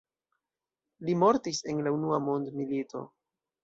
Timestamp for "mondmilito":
2.31-3.09